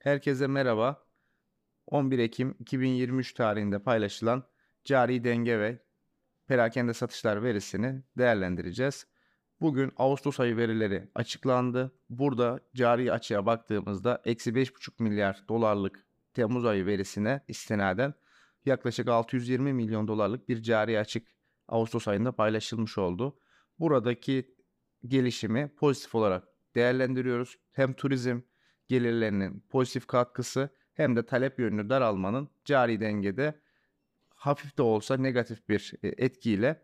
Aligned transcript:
Herkese 0.00 0.46
merhaba. 0.46 1.06
11 1.86 2.18
Ekim 2.18 2.56
2023 2.60 3.32
tarihinde 3.34 3.78
paylaşılan 3.78 4.44
cari 4.84 5.24
denge 5.24 5.58
ve 5.58 5.82
perakende 6.46 6.94
satışlar 6.94 7.42
verisini 7.42 8.02
değerlendireceğiz. 8.18 9.06
Bugün 9.60 9.92
Ağustos 9.96 10.40
ayı 10.40 10.56
verileri 10.56 11.10
açıklandı. 11.14 11.92
Burada 12.10 12.60
cari 12.74 13.12
açığa 13.12 13.46
baktığımızda 13.46 14.22
eksi 14.24 14.50
5,5 14.50 15.02
milyar 15.02 15.44
dolarlık 15.48 16.06
Temmuz 16.34 16.64
ayı 16.64 16.86
verisine 16.86 17.44
istinaden 17.48 18.14
yaklaşık 18.66 19.08
620 19.08 19.72
milyon 19.72 20.08
dolarlık 20.08 20.48
bir 20.48 20.62
cari 20.62 20.98
açık 20.98 21.28
Ağustos 21.68 22.08
ayında 22.08 22.32
paylaşılmış 22.32 22.98
oldu. 22.98 23.38
Buradaki 23.78 24.54
gelişimi 25.06 25.74
pozitif 25.76 26.14
olarak 26.14 26.48
değerlendiriyoruz. 26.74 27.58
Hem 27.72 27.92
turizm 27.92 28.40
gelirlerinin 28.90 29.64
pozitif 29.68 30.06
katkısı 30.06 30.68
hem 30.92 31.16
de 31.16 31.26
talep 31.26 31.58
yönlü 31.58 31.88
daralmanın 31.88 32.48
cari 32.64 33.00
dengede 33.00 33.60
hafif 34.34 34.78
de 34.78 34.82
olsa 34.82 35.16
negatif 35.16 35.68
bir 35.68 35.92
e, 36.02 36.08
etkiyle 36.08 36.82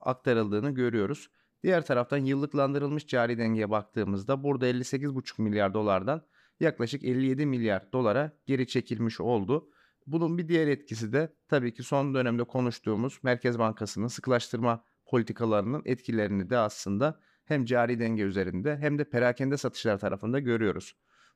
aktarıldığını 0.00 0.70
görüyoruz. 0.70 1.30
Diğer 1.62 1.86
taraftan 1.86 2.18
yıllıklandırılmış 2.18 3.06
cari 3.06 3.38
dengeye 3.38 3.70
baktığımızda 3.70 4.44
burada 4.44 4.66
58,5 4.66 5.42
milyar 5.42 5.74
dolardan 5.74 6.22
yaklaşık 6.60 7.04
57 7.04 7.46
milyar 7.46 7.92
dolara 7.92 8.32
geri 8.46 8.66
çekilmiş 8.66 9.20
oldu. 9.20 9.70
Bunun 10.06 10.38
bir 10.38 10.48
diğer 10.48 10.68
etkisi 10.68 11.12
de 11.12 11.34
tabii 11.48 11.74
ki 11.74 11.82
son 11.82 12.14
dönemde 12.14 12.44
konuştuğumuz 12.44 13.18
Merkez 13.22 13.58
Bankası'nın 13.58 14.06
sıkılaştırma 14.06 14.84
politikalarının 15.06 15.82
etkilerini 15.84 16.50
de 16.50 16.58
aslında 16.58 17.20
hem 17.44 17.64
cari 17.64 18.00
denge 18.00 18.22
üzerinde 18.22 18.76
hem 18.76 18.98
de 18.98 19.04
perakende 19.04 19.56
satışlar 19.56 19.98
tarafında 19.98 20.38
görüyoruz. 20.38 20.94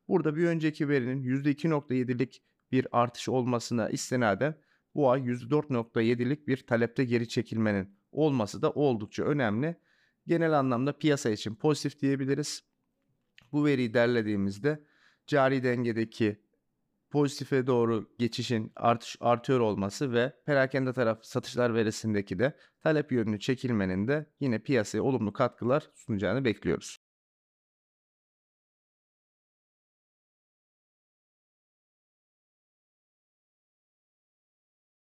Burada 0.09 0.37
bir 0.37 0.47
önceki 0.47 0.89
verinin 0.89 1.23
%2.7'lik 1.23 2.43
bir 2.73 2.87
artış 2.93 3.29
olmasına 3.29 3.89
istinaden 3.89 4.55
bu 4.95 5.11
ay 5.11 5.21
%4.7'lik 5.21 6.49
bir 6.49 6.67
talepte 6.67 7.05
geri 7.05 7.29
çekilmenin 7.29 7.99
olması 8.13 8.63
da 8.63 8.71
oldukça 8.71 9.25
önemli. 9.25 9.77
Genel 10.27 10.59
anlamda 10.59 10.99
piyasa 10.99 11.31
için 11.31 11.55
pozitif 11.55 12.01
diyebiliriz. 12.01 12.63
Bu 13.53 13.65
veriyi 13.65 13.95
derlediğimizde 13.95 14.85
cari 15.27 15.63
dengedeki 15.63 16.45
pozitife 17.11 17.67
doğru 17.67 18.11
geçişin 18.19 18.73
artış 18.77 19.17
artıyor 19.21 19.61
olması 19.61 20.13
ve 20.13 20.33
perakende 20.47 20.93
taraf 20.93 21.25
satışlar 21.25 21.75
verisindeki 21.75 22.39
de 22.39 22.57
talep 22.81 23.13
yönlü 23.13 23.41
çekilmenin 23.41 24.09
de 24.09 24.27
yine 24.41 24.59
piyasaya 24.59 25.03
olumlu 25.03 25.33
katkılar 25.33 25.91
sunacağını 25.95 26.45
bekliyoruz. 26.45 27.04